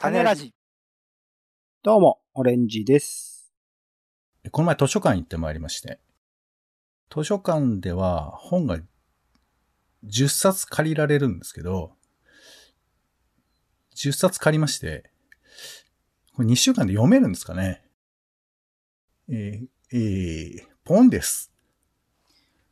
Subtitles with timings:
[0.00, 0.54] 種ラジ。
[1.82, 3.52] どうも、オレンジです。
[4.52, 5.98] この前図書館行ってまいりまして。
[7.12, 8.78] 図書館では本が
[10.06, 11.96] 10冊借りられるんですけど、
[13.96, 15.10] 10冊借りまして、
[16.36, 17.82] これ2週間で読めるんですかね
[19.28, 21.50] えー、えー、ポンです。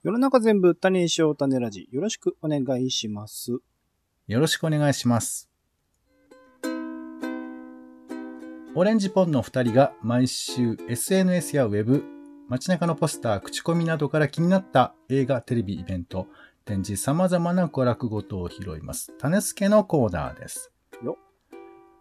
[0.04, 1.88] 世の中全部種にしよう種ラジ。
[1.90, 3.50] よろしくお願いします。
[4.28, 5.50] よろしくお願いします。
[8.78, 12.04] オレンジポンの二人が毎週 SNS やウェブ、
[12.50, 16.26] 街中のポスター、口コミなどから気になった映画、テレビ、イベント、
[16.66, 19.14] 展示、様々な娯楽ごとを拾います。
[19.16, 20.72] 種付けのコーナーです。
[21.02, 21.16] よ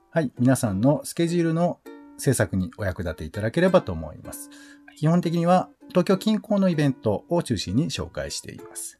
[0.09, 0.33] はい。
[0.37, 1.79] 皆さんのスケジュールの
[2.17, 4.49] 制作にお役立ていただければと思います。
[4.97, 8.97] 基本的には東京近郊のイベントを中心に紹介しています。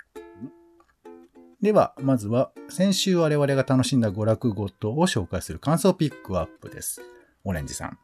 [1.62, 7.02] では、まずは、先週我々が楽しんだ娯楽ごとを紹介する感想ピックアップです。
[7.46, 7.98] オレンジさん。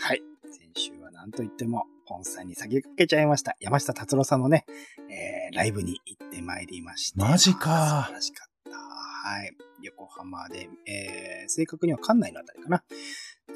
[0.00, 0.22] はい。
[0.50, 3.54] 先週は何と言っても、ポンさんに先駆けちゃいました。
[3.60, 4.64] 山下達郎さんのね、
[5.10, 7.18] えー、ライブに行ってまいりまして。
[7.18, 8.78] マジか素晴らしかった。
[8.78, 9.52] はい。
[9.82, 12.82] 横浜で、えー、正確には館内のあたりかな。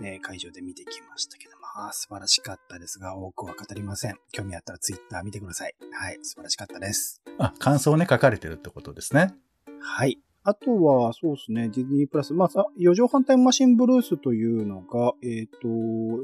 [0.01, 4.17] で、会場で見てきましたけど、まあ、素晴らしかったですが、多くは語りません。
[4.33, 5.75] 興味あったらツイッター見てください。
[5.93, 6.19] はい。
[6.23, 7.23] 素晴らしかったです。
[7.39, 9.35] あ、感想をね、書かれてるってことですね。
[9.81, 10.19] はい。
[10.45, 12.35] あとは、そうですね、ディズニープラス。
[12.35, 15.69] まあ、四畳半タイムマシンブルースというのが、えっ、と、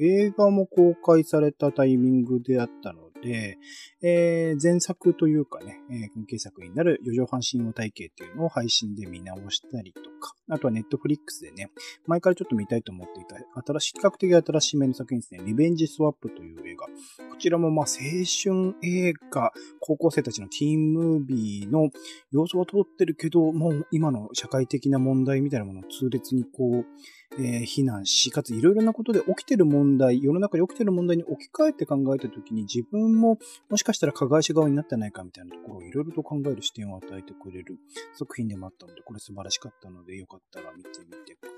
[0.03, 3.59] 映画も公開されたタイミングであったので、
[4.03, 11.71] えー前作というかね、えー関係作になる四畳半神話体系っていうのを配信で見直したりとか、あとはネットフリックスでね、
[12.07, 16.87] 前からちょっと見たいと思っていた、新しい、比較的新しめの作品ですね、リベンジスワップという映画。
[16.87, 21.91] こちらもまあ青春映画、高校生たちのティーンムービーの
[22.31, 26.87] 要素は通ってるけど、もう今の社会的な問題みたいなものを痛烈にこう、
[27.33, 37.79] えー非難し、かついろいろなことで起きてる問題、世の中で起きてる問題に置き換えて考えたときに自分ももしかしたら加害者側になってないかみたいなところをいろいろと考える視点を与えてくれる
[38.15, 41.51] 作品でもあったので、これ素晴らしかったので、よかったら見てみてくだ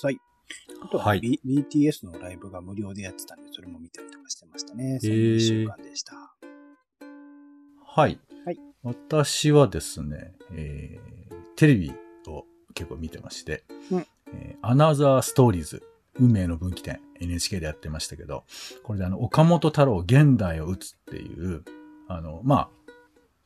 [0.00, 0.18] さい。
[0.82, 4.98] あとは、はい BTS のライブが無料でやってたんで、それも見たりとかしてましたね。
[5.00, 6.14] そんなへー1週間でした。
[7.84, 8.20] はい。
[8.44, 11.92] はい私はですね、えー、テレビ
[12.28, 15.82] を結構見てまして、うんえーアナザーストーリーズ、
[16.18, 18.44] 運命の分岐点、NHK でやってましたけど、
[18.82, 21.62] これであの、岡本太郎現代を打つっていう、
[22.08, 22.68] あの、まあ、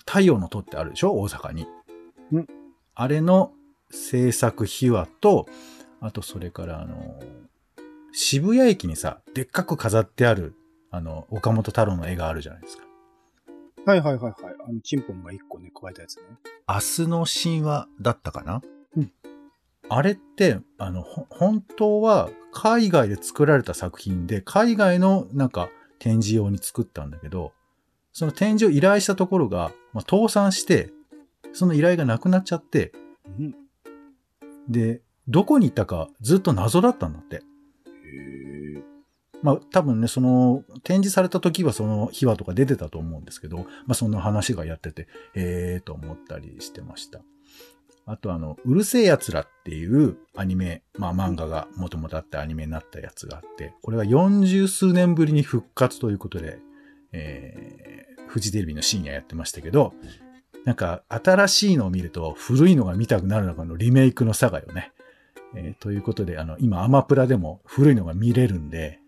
[0.06, 1.12] 太陽の塔ってあるでしょ？
[1.20, 1.66] 大阪に。
[2.32, 2.46] うん
[2.94, 3.52] あれの
[3.90, 5.46] 制作秘話と、
[6.00, 7.20] あとそれからあの、
[8.12, 10.54] 渋谷駅にさ、でっかく飾ってある、
[10.90, 12.84] あの、岡本太郎の絵があるじゃないですか。
[13.86, 14.54] はいはいはいはい。
[14.68, 16.22] あの、チンポンが1個ね、加えたやつね。
[16.68, 18.62] 明日の神話だったかな？
[18.96, 19.12] うん
[19.90, 25.68] あれって、あの、ほ本当は海外で作られた作品で、海外のなんか
[25.98, 27.52] 展示用に作ったんだけど、
[28.12, 30.92] その展示を依頼したところが、まあ、倒産して、
[31.52, 32.92] その依頼がなくなっちゃって、
[33.38, 33.54] うん。
[34.68, 37.42] で、どこに行ったかずっと謎だったんだって。
[39.42, 47.20] まあ多分ね、その展示された時はその秘話とか出てたと思うんですけど、まあそんな話がやってて、ええーと思ったりしてました。
[48.10, 56.58] あとあの、うるせえ奴らっていうアニメ、まあ漫画がもともとあってアニメになったやつがあって、これが40数年ぶりに復活ということで、
[57.12, 59.94] えー、フジテレビの深夜やってましたけど、
[60.64, 64.92] なんか新しいのを見ると古いのが見たくなるのかのリメイクの差がよね。
[65.54, 68.98] えーということで、あの、今アマプラでも古いのが見れるんで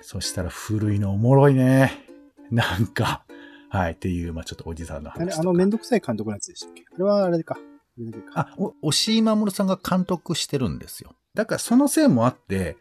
[0.00, 2.06] そしたら古いのおもろいね。
[2.50, 3.24] なんか、
[3.68, 5.22] はい、っていう、まあちょっとおじさんの話。
[5.22, 6.84] あれ、あの、めんどくさい監督のやつでしたっけ？
[6.94, 7.58] あれはあれか。
[8.34, 11.14] あ押井守さんが監督してるんですよ。
[11.34, 12.76] だからそのせいもあって、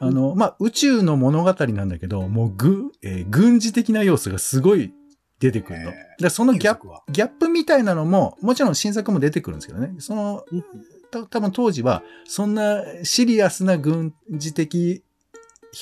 [0.00, 4.92] あの、まあ、宇宙の物語なんだけど、もうぐ、えー軍事的な要素がすごい
[5.38, 5.92] 出てくるの。
[6.18, 9.94] でそのギャップ、ギャップみたいなのも、もちろん新作も出てくるんですけどね。
[9.98, 10.64] その、うん
[11.10, 15.04] た多分当時は、そんなシリアスな軍事的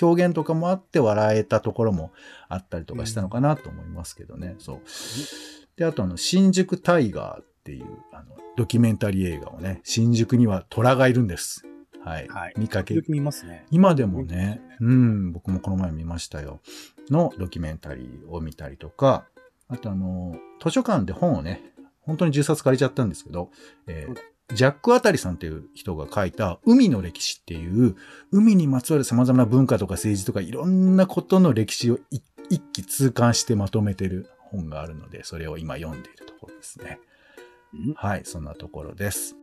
[0.01, 2.13] 表現とかもあって笑えたところも
[2.49, 4.57] あったりとかしたのかなと思いますけどね。
[4.59, 4.81] そう。
[5.77, 11.65] で、あとあの、新宿タイガーっていう、あの、ドキュメンタリー映画をね、新宿には虎がいるんです。
[12.05, 12.29] はい。
[12.29, 13.67] はい見かけ見ますね。
[13.71, 16.61] 今でもね、うん、僕もこの前見ましたよ。
[17.11, 19.25] のドキュメンタリーを見たりとか、
[19.69, 21.63] あとあの、図書館で本をね、
[22.03, 23.51] 本当に10冊借りちゃったんですけど、
[23.87, 24.17] えー
[24.53, 27.97] ジャック・アタリさんっていう人が書いた海の歴史っていう、
[28.31, 36.99] 海にまつわる様々な文化とか政治とかいろんなことの歴史を一一気通貫してまとめてる本があるので、それを今読んでいるところですね。
[37.87, 37.95] うん？
[37.95, 39.37] はい、そんなところです。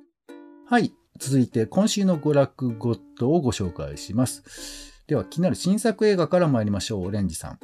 [0.67, 0.93] はい。
[1.19, 5.03] 続いて、今週の娯楽ゴッドをご紹介します。
[5.07, 7.05] では、気になる新作映画から参りましょう。
[7.07, 7.59] オレンジさん。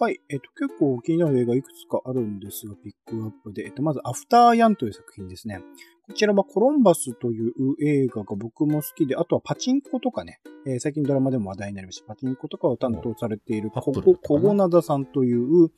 [0.00, 0.20] はい。
[0.28, 3.64] えっと、結構気になる映画いくつかあるんですが、ピックアップで。
[3.64, 5.62] えっと、まず、アフターヤンという作品ですね。
[6.06, 7.52] こちらはコロンバスという
[7.82, 12.08] 映画が僕も好きで、あとはパチンコとかね、えー最近ドラマでも話題になりました。
[12.08, 15.70] パチンコとかを担当されているハッココ、プルとかなコゴナダさんという、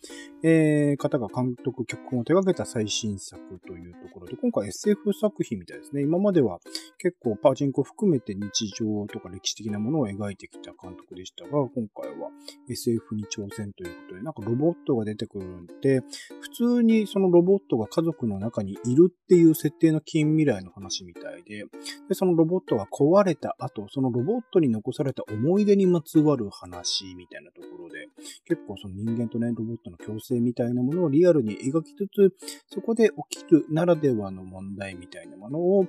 [0.43, 6.03] えー方が監督、脚本を手掛けた最新作というところで、今回 SF 作品みたいですね。
[6.03, 6.59] 今までは
[6.99, 12.31] 結構パチンコ含めて日常とか歴史的なものを描いてきた監督でしたが、今回は
[12.69, 16.01] SF に挑戦ということで、なんかロボットが出てくるんで、
[16.41, 21.65] 普通にそのロボットが家族の中にいるっていう設定の近未来の話みたいで、
[22.09, 28.09] で、そのロボットが壊れた後、そのロボットに残された思い出にまつわる話みたいなところで、
[28.47, 32.35] 結構その人間とね、ロボットの共生みたいなものをリアルに描きつつ、
[32.73, 35.87] そこで起きるならではの問題みたいなものを、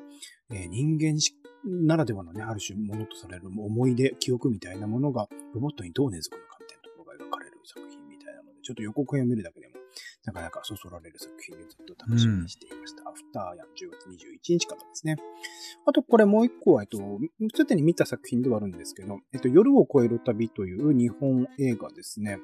[0.51, 1.17] えー人間
[1.65, 9.76] ならではのね、ある種ものとされる思い出、記憶みたいなものがロボットにどう根付くのかみたいなところが描かれる作品みたいなので、ちょっと予告編を見るだけでも、
[10.27, 13.09] なかなかそそられる作品でずっと楽しみにしていました。
[13.09, 14.09] アフターやン10月
[14.53, 15.15] 21日からですね。
[15.85, 16.97] あと、これもう一個は、えっと、
[17.55, 22.39] すでに見た作品ではあるんですけど、えっと、夜を超える旅という日本映画ですね。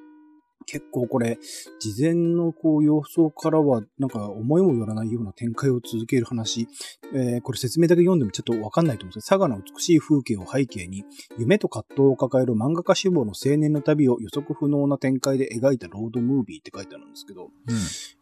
[0.63, 1.37] 結構これ、
[1.79, 6.67] 事前のこう予想からは、なんか思いもよらないような展開を続ける話。
[7.13, 11.03] えーこれ説明だけ読んでもちょっとわかんないと思うんですけど、佐賀の美しい風景を背景に、
[11.37, 17.51] 夢と葛藤を抱える漫画家志望の青年の旅を予測不能な展開で描いたロードムービーって書いてあるんですけど、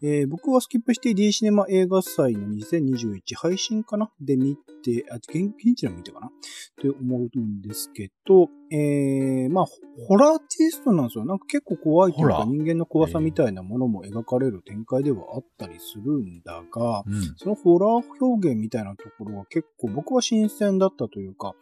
[0.02, 0.10] うん。
[0.10, 4.12] えー僕はスキップして D シネマ映画祭の2021配信かな？
[4.20, 6.28] で見て、あ、現現地でも見たかな？
[6.28, 6.32] っ
[6.82, 9.66] て思うんですけど、えー、まあ、
[10.08, 11.26] ホラーテイストなんですよ。
[11.26, 17.36] なんか結構怖いというか人間の怖さみたいなものも描かれる展開ではあったりするんだが、うん。
[17.36, 21.54] そのホラー表現みたいなところは結構僕は新鮮だったというか、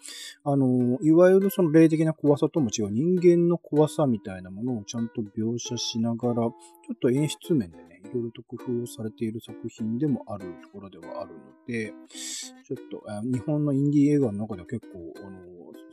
[0.43, 6.51] あの、いわゆるその霊的な怖さとも違う人間の怖さみたいなものをちゃんと描写しながら、ちょ
[6.93, 15.39] っと演出面でね、いろいろと工夫をされている作品でもあるところではあるので、ちょっとあ日本のインディー映画の中では結構、あの、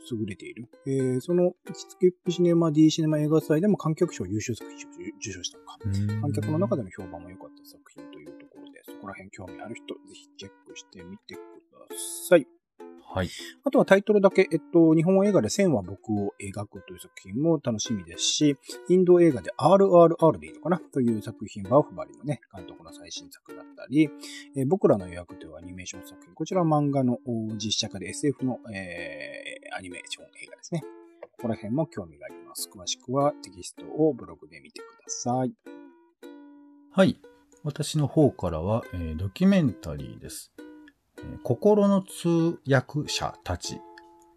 [0.09, 0.67] 優れている。
[0.85, 5.77] えーそのスキップシネマ D シネマ映画祭でも観客賞優秀作品賞を受賞したのか。
[6.21, 11.95] 観客の中でも評判も良かった作品というところで、そこら辺興味ある人、ぜひチェックしてみてくだ
[12.29, 12.47] さい。
[13.09, 13.29] はい。
[13.63, 18.57] あとはタイトルだけ、えっと、日本映画で線は僕を描くという作品も楽しみですし、
[18.89, 24.09] インド映画で RRR でいいのかなという作品、バウフバリのね、監督の最新作だったり、
[24.57, 30.83] えー僕らの予約というアニメーション作品、こちらは漫画のお実写化で SF の、えーアニメーション映画ですね。
[31.37, 32.67] ここら辺も興味があります。
[32.67, 35.53] 詳しくはテキストをブログで見てください。
[36.91, 37.21] はい。
[37.63, 40.51] 私の方からは、えードキュメンタリーです。
[41.19, 43.79] えー心の通訳者たち、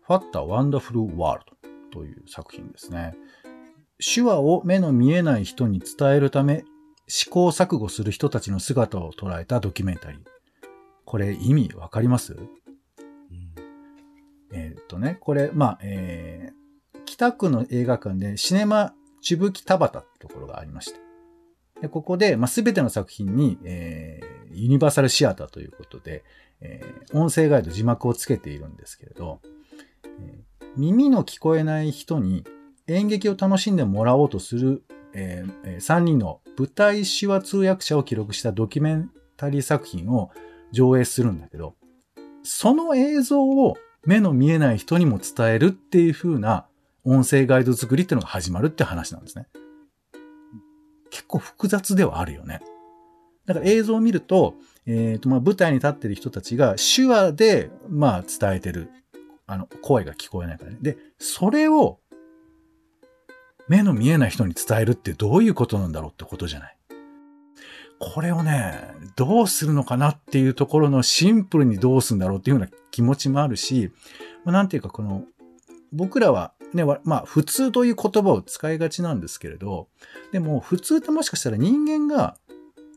[0.08, 1.40] What a Wonderful World
[1.90, 3.14] という作品ですね。
[3.98, 6.64] 手話を目の見えない人に伝えるため、
[7.08, 10.20] 試行錯誤する人たちの姿を捉えたドキュメンタリー。
[11.06, 12.36] これ意味わかります？
[14.52, 16.59] えーっとね、これ、まあ、えー
[17.20, 20.98] 北区の映画館でシネマチュブキタバタってところがありまして。
[21.82, 26.24] で、ここで、まあ、全ての作品に、えーユニバーサルシアターということで、
[26.62, 29.42] えー音声ガイド、字幕をつけているんですけれど、
[30.18, 32.42] えー耳の聞こえない人に
[32.86, 40.30] 演劇を楽しんでもらおうとする、えー3人の舞台手話通訳者を記録したドキュメンタリー作品を
[40.72, 41.74] 上映するんだけど、
[42.42, 46.66] その映像を目の見えない人にも伝えるっていう風な
[47.04, 49.46] 音声ガイド作りっていうのが始まるって話なんですね。
[51.10, 52.60] 結構複雑ではあるよね。
[53.46, 54.54] だから映像を見ると、
[54.86, 58.90] えっ、と、まあ、舞台に立ってる人たちが手話で、まあ、伝えてる。
[59.46, 60.78] あの、声が聞こえないからね。
[60.80, 61.98] で、それを
[63.68, 66.76] 目の見えない人に伝えるってどういうことなんだろうってことじゃない。
[67.98, 73.92] これをね、どうするのかなっていうところのシンプルにどうするんだろうっていうような気持ちもあるし、
[74.44, 75.24] まあ、なんていうかこの、
[75.92, 79.88] 僕らはね、まあ普通という言葉を使いがちなんですけれど、
[80.32, 82.36] でも普通ってもしかしたら人間が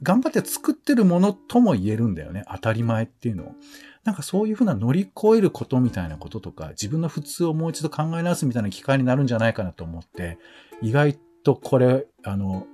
[0.01, 2.43] 頑張って作ってるものとも言えるんだよね。
[2.51, 3.55] 当たり前っていうのを。
[4.03, 10.37] なんかそういうふうな乗り越えることみたいなこととか、自分の普通をもう一度考え直すみたいな機会になるんじゃないかなと思って、
[10.81, 12.67] 意外とこれ、あの、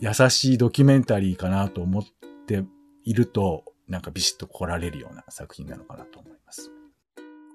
[0.00, 2.04] 優しいドキュメンタリーかなと思っ
[2.46, 2.64] て
[3.04, 6.70] いると、なんかビシッと来られるような作品なのかなと思います。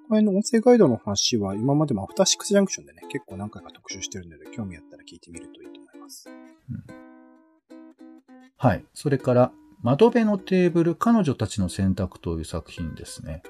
[0.08, 6.30] これの音声ガイドの話は今までもアフターシックスジャンクションでね、結構何回か特集してるので、興味あったら聞いてみるといいと思います。
[6.30, 7.06] うん
[8.58, 8.86] はい。
[8.94, 13.44] それから、窓辺のテーブル、彼女たちの選択という作品ですね。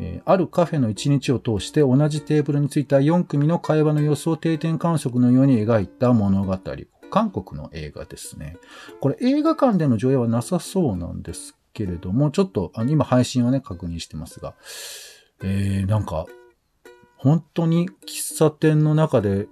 [0.00, 6.58] えーあるカフェの一日を通して同じテーブルについた4組の会話の様子を定点観測のように描いた物語。
[7.10, 8.56] 韓国の映画ですね。
[9.00, 14.54] これ映画館での上映はなさそうなんですけれども、ちょっとあの今配信はね、確認してますが、
[15.44, 16.26] えー、なんか、
[17.16, 19.46] 本当に喫茶店の中で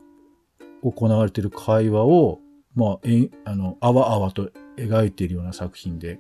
[0.83, 2.41] 行われている会話を、
[2.75, 6.19] まあ、えあの、あわあわと描いているような作品で、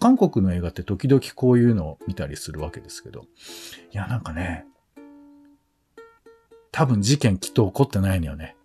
[0.00, 3.24] 韓国の映画って時々こういうのを見たりするわけですけど、
[3.92, 4.64] いや、なんかね、
[6.72, 8.56] 多分事件きっと起こってないのよね。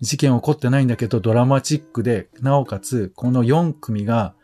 [0.00, 4.34] 事件起こってないんだけど、ドラマチックで、なおかつ、この4組が、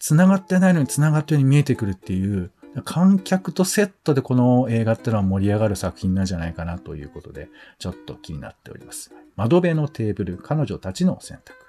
[0.00, 2.50] 繋がってないのに繋がったように見えてくるっていう、
[2.82, 9.12] 観客とセットでこの映画ってのは盛り上がる作品なんじゃないかなということで、ちょっと気になっております。
[9.36, 11.64] 窓辺のテーブル、彼女たちの選択。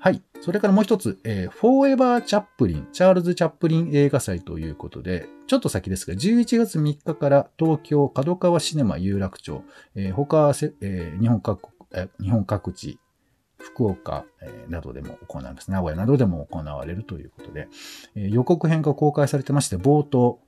[0.00, 0.22] はい。
[0.40, 9.64] それからもう一つ、えー、フォーエバー・チャップリン、チャールズ・チャップリン映画祭ということで、ちょっと先ですが、11月3日から東京角川シネマ有楽町、
[9.96, 13.00] えー、他はせ、えー、日本各国、え、日本各地、
[13.58, 14.24] 福岡、
[14.68, 15.70] などでも行われます。
[15.70, 17.68] 名古屋などでも行われるということで、
[18.14, 20.40] 予告編が公開されてまして、冒頭、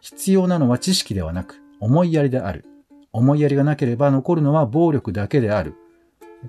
[0.00, 2.64] 必要なのは知識ではなく、思いやりである。
[3.12, 5.74] 思いやりがなければ残るのは暴力だけである。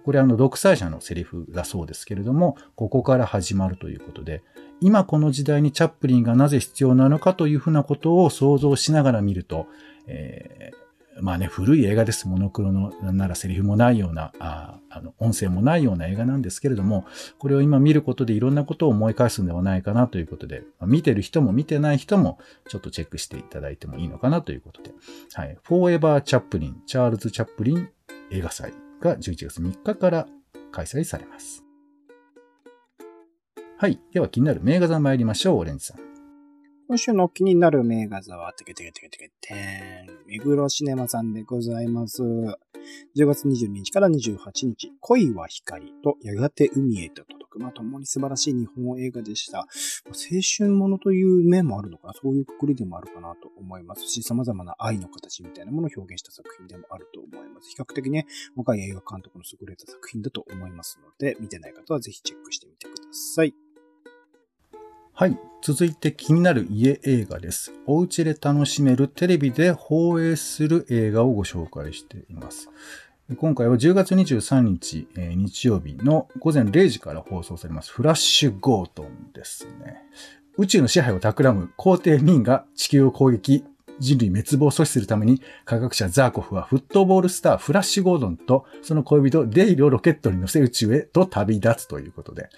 [0.03, 4.43] これはあの独裁者のセリフだそうですけれども、ここから始まるということで、
[4.81, 9.67] 今この時代にチャップリンがなぜ必要なのかというふうなことを想像しながら見ると、
[10.07, 10.86] えー
[11.21, 12.27] まあね、古い映画です。
[12.27, 17.05] モノクロの、なんならセリフもないような、ああの、音声もないような映画なんですけれども、
[17.39, 24.93] これを今見ることでいろんなことを思い返すんではないかなということで、まあ見てる人も見てない人もちょっとチェックしていただいてもいいのかなということで、
[25.33, 25.57] はい。
[25.63, 27.89] フォーエバー・チャップリン、チャールズ・チャップリン
[28.31, 30.27] 映画祭が11月3日から
[30.71, 31.63] 開催されます。
[33.79, 33.99] はい。
[34.11, 36.16] では気になる名画座参りましょう、オレンジさん。
[36.87, 40.25] 今週の気になる名画座は、てけてけてけてけてーん。
[40.25, 42.23] 目黒シネマさんでございます。
[42.23, 42.55] 10
[43.25, 47.59] 月22日から28日、恋は光とやがて海へと届く。
[47.59, 49.67] まあ、共に素晴らしい日本映画でした。
[50.07, 50.13] 青
[50.57, 52.13] 春ものという面もあるのかな。
[52.13, 57.69] そういうくくりでもあるかなと思いますし、様々な愛の形みたいなものを表現した作品でもあると思います。
[57.69, 63.66] 比較的ね、若い映画監督の優れた作品だと思いますので、見てない方はぜひチェックしてみてください。
[65.19, 65.39] はい。
[65.63, 67.73] 続いて気になる家映画です。
[67.87, 72.69] お家で楽しめるテレビで放映する映画をご紹介しています。
[73.35, 77.91] 今回は10月23日、えー日曜日の午前0時から放送されます。
[77.91, 80.03] フラッシュゴートンですね。
[80.55, 83.65] 宇宙の支配を企む皇帝ミンが地球を攻撃、
[83.97, 92.49] 人類滅亡を阻止するために科学者ザーコフはフットボールスターフラッシュゴードンとその恋人デイルをロケットに乗せ宇宙へと旅立つということで。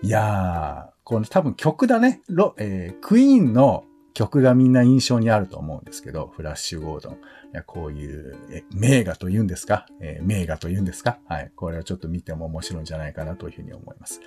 [0.00, 2.20] いやー、この多分曲だね。
[2.28, 7.14] ロえークイーンの曲がみんな印象にあると思うんですけど、フラッシュゴードン。
[7.14, 7.16] い
[7.54, 11.18] やこういう、え名画と言うんですか、えー名画と言うんですか？
[11.26, 11.50] はい。
[11.56, 14.20] これはちょっと見ても面白いんじゃないかなというふうに思います。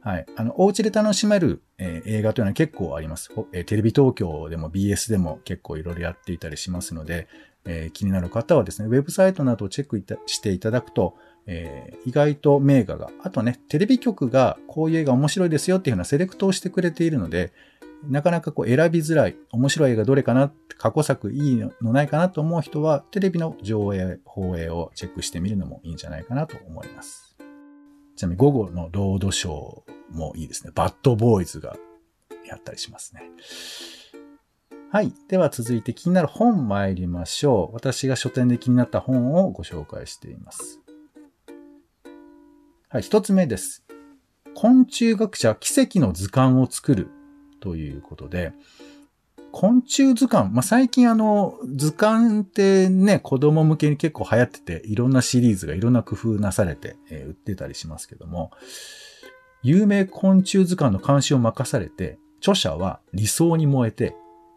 [0.00, 0.26] はい。
[0.34, 3.30] あの、お家で楽しめる、えー映画というのは結構あります。
[3.52, 7.28] えーテレビ東京でも BS でも結構いろいろやっていたりしますので、
[7.64, 11.14] え気になる方はですね、ウェブサイトなどをチェックしていただくと、
[11.46, 17.52] えー意外と名画が、あとね、テレビ局がこういう映画面白いですよっていうようなセレクトをしてくれているので、
[18.08, 27.36] なかなかこう選びづらい、面白い映画どれかな、過去作いいのないかなと思う人は、テレビの上映、放映をチェックしてみるのもいいんじゃないかなと思います。
[28.16, 30.72] ちなみに午後のロードショーもいいですね。
[30.74, 31.76] バッドボーイズが
[32.46, 33.22] やったりしますね。
[34.90, 35.12] はい。
[35.28, 37.74] では続いて気になる本参りましょう。
[37.74, 40.83] 私が書店で気になった本をご紹介しています。
[42.94, 43.02] はい。
[43.02, 43.82] 一つ目です。
[44.54, 47.08] 昆虫学者奇跡の図鑑を作る
[47.58, 48.52] ということで、
[49.50, 58.52] 昆虫図鑑、まあ、最近あの、図鑑ってね、子供向けに結構流行ってて、いろんなシリーズがいろんな工夫なされて、えー売ってたりしますけども、
[59.64, 64.14] 有名昆虫図鑑の監視を任されて、著者は理想に燃えて、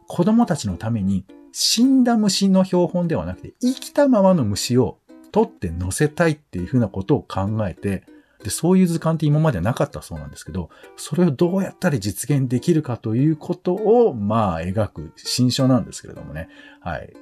[0.07, 4.99] 子供たちのために死んだ虫の標本ではなくて、生きたままの虫を
[5.31, 8.03] 取って乗せたいっていうふうなことを考えて、
[8.43, 16.49] で、そういう図鑑って今までなかったそうなんですけど、それをどうやったら実現できるかということを、まあ、描く新書なんですけれどもね。
[16.79, 17.13] はい。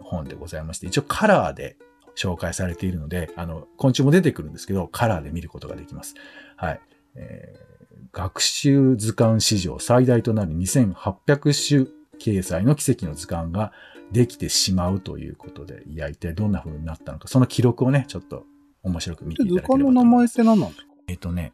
[0.00, 1.76] 本でございまして、一応カラーで
[2.16, 6.14] 紹介されているので、あの、昆虫も出てくるんですけど、カラーで見ることができます。
[6.56, 6.80] はい。
[7.14, 7.68] えー
[8.12, 11.86] 学習図鑑史上最大となる2800種
[12.18, 13.72] 掲載の奇跡の図鑑が
[14.12, 18.44] できてしまうということで、いや、一体どんな風になったのか、その記録をね、ちょっと
[18.88, 20.34] 面白く見ていた図だければと鑑の名前っ思います。
[20.34, 20.88] て何なんですか？
[21.08, 21.52] えっ、とね、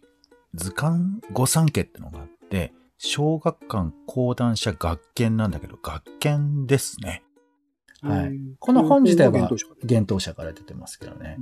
[0.54, 7.22] 図鑑御三家ってのがあって、小学館講談社学研なんだけど、学研ですね。
[8.02, 8.38] はい。
[8.58, 11.38] この本自体は幻冬者から出てますけどね。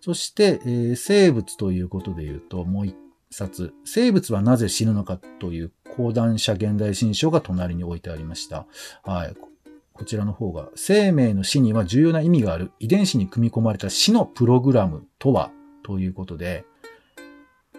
[0.00, 2.96] そして、えー、生物ということで言うと、もう一
[3.30, 8.66] 冊、生物はなぜ死ぬのかという講談社現代新書が隣に置いてありました。
[9.04, 9.36] はい。
[9.92, 15.50] こちらの方が、生命の死には重要な意味がある遺伝子に組み込まれた死のプログラムとは
[15.82, 16.64] ということで、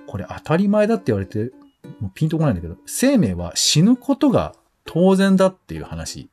[0.08, 1.52] これ当たり前だって言われて、
[2.00, 4.56] もうピンとこないんだけど、生命は死ぬことが
[4.86, 6.30] 当然だっていう話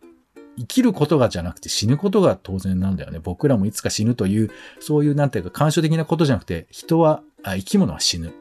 [0.61, 3.19] 生きることがじゃなくて死ぬことが当然なんだよね。
[3.19, 8.35] 僕らもいつか死ぬという、そういうなんていうか感傷的なことじゃなくて、人は、あ生き物は死ぬ。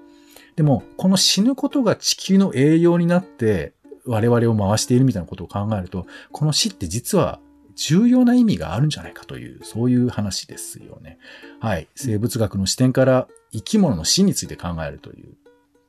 [0.58, 3.74] でも、この死ぬことが地球の栄養になって、
[4.10, 7.40] 我々を回しているみたいなことを考えると、この死って実は
[7.76, 11.20] 重要な意味があるんじゃないかという、そういう話ですよね。
[11.60, 11.88] はい。
[11.96, 15.36] 生物学の視点から生き物の死について考えるという、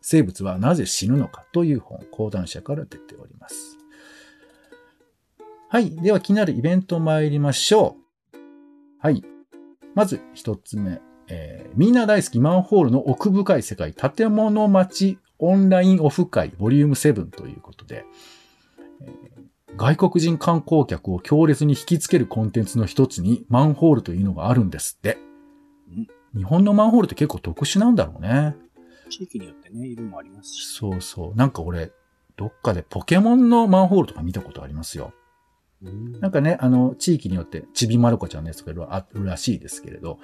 [0.02, 3.78] 生物はなぜ死ぬのかという本、講談社から出ております。
[5.70, 5.96] はい。
[5.96, 7.96] では気になるイベント参りましょ
[8.34, 8.38] う。
[8.98, 9.24] はい。
[9.94, 11.00] まず一つ目。
[11.28, 18.04] えー、みんな大好きマンホールの奥深い世界建物町オンラインオフ会ボリューム7ということで、
[19.02, 25.18] えー、外国人観光客を強烈に引きつけるコンテンツの一つにマンホールというのがあるんですって。
[26.34, 28.54] 日本のマンホールって結構特殊なんだろうね。
[29.10, 30.66] 地域によってね、色もありますし。
[30.66, 31.36] そうそう。
[31.36, 31.90] なんか俺、
[32.36, 35.12] どっかでポケモンのマンホールとか見たことありますよ。
[35.82, 40.18] なんかね、あの、地域によってちびまる子ちゃんのやつがあるらしいですけれど、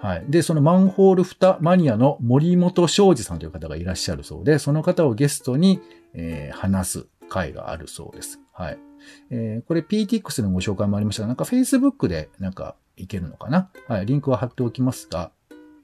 [0.00, 0.24] はい。
[0.28, 5.80] で、そのマンホール蓋マニアの森本昌司さんという方がいらっしゃるそうで、その方をゲストに、
[6.14, 8.40] えー、話す会があるそうです。
[8.52, 8.78] はい。
[9.30, 13.70] えー、これ PTX のご紹介もありましたが、なんか Facebook でなんかいけるのかな？
[13.86, 14.06] はい。
[14.06, 15.30] リンクは貼っておきますが、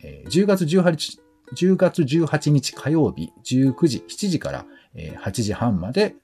[0.02, 1.20] えー、10月18日、
[1.54, 6.16] 10月18日火曜日19時、7時から、えー、8時半まで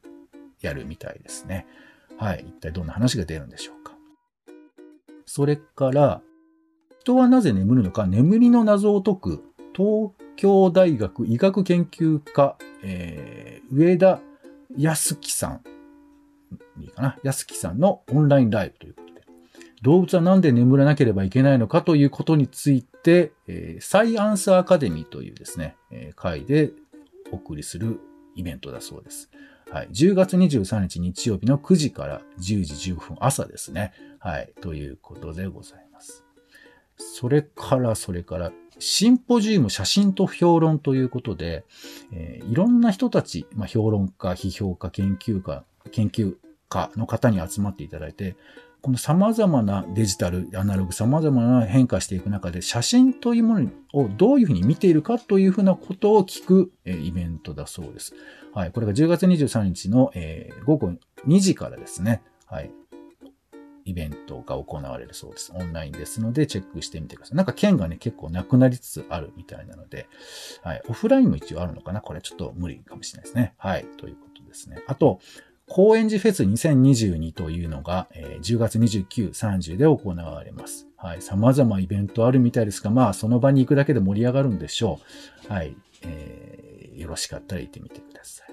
[0.61, 1.67] やるみたいですね。
[2.19, 2.45] はい。
[2.49, 3.93] 一体どんな話が出るんでしょうか。
[5.25, 6.21] それから、
[7.01, 14.21] 人はなぜ眠るのか、眠りの謎を解く、東京大学医学研究科、えー、上田
[14.77, 15.63] 康樹さん、
[16.81, 19.23] いいかな康樹さんのオンラインライブということで、
[19.83, 26.73] 動物はなんで眠らなければいけないのかということについて、えー、サイアンスアカデミーというですね、えー、会で
[27.31, 28.01] お送りする
[28.35, 29.31] イベントだそうです。
[29.71, 29.89] はい。
[29.91, 33.93] 10月23日日曜日の9時から10時15分朝ですね。
[34.19, 34.53] はい。
[34.61, 36.25] ということでございます。
[36.97, 41.65] それから、それから、シンポジウム写真と評論ということで、
[42.13, 46.37] えー、いろんな人たち、まあ、評論家、批評家、研究家、研究
[46.69, 48.37] 家の方に集まっていただいて、
[48.81, 58.15] この様々なデジタル、アナログ、様々な変化していく中で、写真というものをどういうふうに見ているかというふうなことを聞く、イベントだそうです。
[58.55, 58.73] はい。
[58.73, 60.13] これが10月23日の、
[60.65, 60.93] 午後
[61.27, 62.23] 2時からですね。
[62.47, 62.71] はい。
[63.85, 65.51] イベントが行われるそうです。
[65.55, 67.37] オンラインですので、チェックしてみてください。
[67.37, 70.09] なんか券がね、結構なくなりつつあるみたいなので、
[70.63, 70.83] はい。
[70.89, 72.03] オフラインも一応あるのかな？
[72.03, 73.55] これちょっと無理かもしれないですね。
[73.57, 73.87] はい。
[73.97, 74.83] ということですね。
[74.87, 75.21] あと、
[75.69, 80.89] 高円寺フェス2022というのが、えー、10月29、30で行われます。
[80.97, 81.23] はい。
[81.23, 84.99] 様々イベントあるみたいですが、まあ、その場に行くだけで盛り上がるんでしょ
[85.49, 85.53] う。
[85.53, 85.77] はい。
[86.03, 88.49] えー、よろしかったら行ってみてください。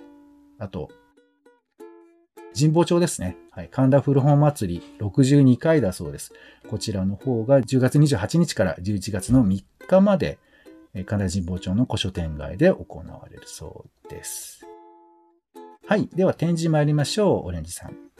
[0.59, 0.89] あと、
[2.57, 3.37] 神保町ですね。
[3.51, 3.69] はい。
[3.69, 6.33] 神田古本祭り62回だそうです。
[6.69, 10.37] こちらの方が10月28日から11月の3日まで、
[11.05, 14.64] 神田神保町の古書店街で行われるそうです。
[15.87, 16.09] はい。
[16.15, 17.47] では展示参りましょう。
[17.47, 18.14] オレンジさん。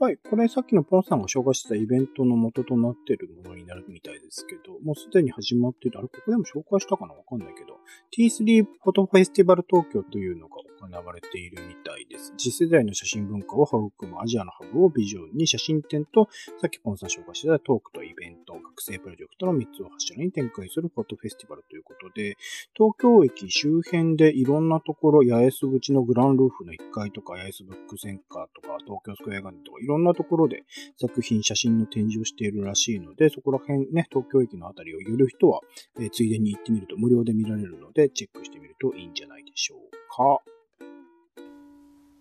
[0.00, 0.16] はい。
[0.16, 5.98] これさっきのポンさんが紹介してたイベントの元となっているものになるみたいですけど、もうすでに始まっている。
[5.98, 7.74] あれ、ここでも紹介したかなわかんないけど、
[8.16, 12.32] T3 フォトフェスティバル東京というのが行われているみたいです。
[12.38, 16.28] 次世代の写真文化を育むアジアのハブをビジョンに写真展と、
[16.60, 22.36] さっきポンさん紹介してたトークとイベント、学生プロジェクトの3つを柱に展開するフォトフェスティバルということで、
[22.74, 30.64] 東京駅周辺でいろんなところ、八重洲口のグランルーフの1階とか、八重洲ブックセンターとか、東京スクエアガーデとか、ろんなところで
[30.96, 35.60] 作品、写真の展示をしているらしいので、そこら辺ね、東京駅のあたりを寄る人は、
[35.98, 39.78] えー、ついでに行ってみると無料で見られるので、チェックしてみるといいんじゃないでしょう
[40.14, 40.42] か。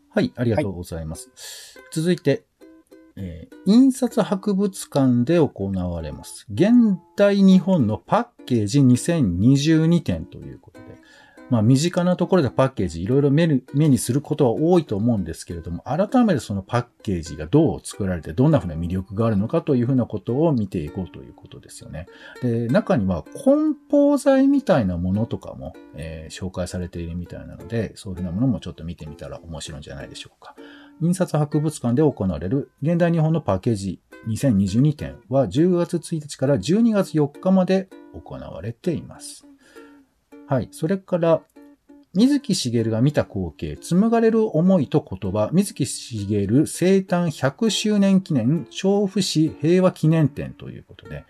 [0.10, 1.78] はい、ありがとうございます。
[1.78, 2.46] はい、続いて、
[3.16, 6.46] えー、印刷博物館で行われます。
[6.52, 6.72] 現
[7.16, 10.86] 代日本のパッケージ2022展ということで、
[11.50, 22.08] まあ身近なところでパッケージいろいろ目にすることは多いと思うんですけれども、改めてそのパッケージがどう作られて、どんなふうな魅力があるのかというふうなことを見ていこうということですよね。
[22.42, 30.56] で、中には梱包材みたいなものとかも、えー、紹介されているみたいなので、そういうふうなものもちょっと見てみたら面白いんじゃないでしょうか。
[31.02, 39.47] 印刷博物館で行われる現代日本のパッケージ2022展は10月1日から12月4日まで行われています。
[40.48, 40.70] はい。
[40.72, 41.42] それから、
[42.14, 51.26] 水木しげるが見た光景、紡がれる思いと言葉、水木しげる生誕100周年記念調布市平和記念展ということで、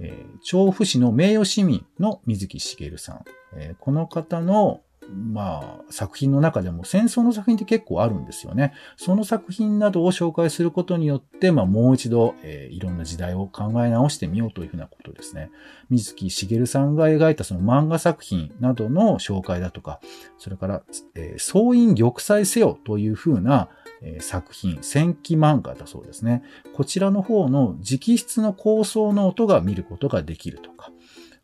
[0.00, 3.24] えー、調布市の名誉市民の水木しげるさん、
[3.56, 4.80] えー、この方の
[5.12, 8.72] まあ、作品の中でも戦争の作品って結構あるんですよね。
[8.96, 15.50] その作品などを紹介することによって、まあ、もう一度、えー、いろんな時代を考え直してみようというふうなことですね。
[15.90, 20.00] 水木しげるさんが描いたその漫画作品などの紹介だとか、
[20.38, 20.82] それから、
[21.14, 23.68] えー、総員玉砕せよというふうな、
[24.02, 26.42] えー、作品、戦記漫画だそうですね。
[26.74, 30.90] こちらの方の直筆の構想ノートが見ることができるとか。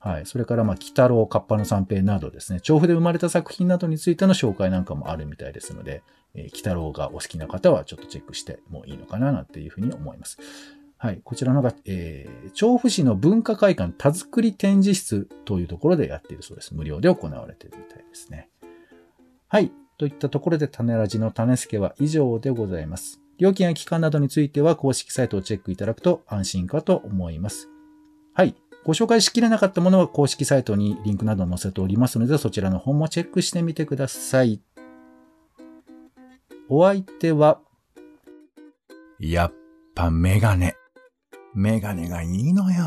[0.03, 0.27] はい。
[0.27, 6.03] それから、まあ、北郎、カッパの三平などですね、調布で生まれた作品などについての紹介なんかもあるみたいですので、
[6.35, 10.39] えー、北郎がお好きな方はちょっとチェックしてもいいのかな、なんていうふうに思います。
[10.97, 11.21] はい。
[11.23, 16.75] こちらのが、えー、調布市の文化会館田作り展示室というところでやっているそうです。
[16.75, 18.49] 無料で行われているみたいですね。
[19.49, 19.71] はい。
[19.99, 23.21] といったところで、種ラジの種付けは以上でございます。
[23.37, 27.69] 料金や期間などについては公式サイトをチェックいただくと安心かと思います。
[28.35, 28.55] はい。
[28.85, 34.61] ご紹介しきれなかったものは公式サイトにリンクなど載せておりますので、そちらの方もチェックしてみてください。
[36.69, 37.61] お相手は、
[39.19, 39.53] やっ
[39.95, 40.77] ぱメガネ。
[41.53, 42.85] メガネがいいのよ。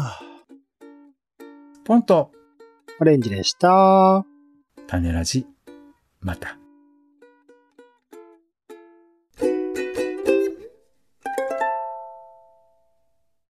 [1.84, 2.32] ポンと、
[3.00, 4.26] オレンジでした。
[4.88, 5.46] 種ラジ、
[6.22, 6.63] また。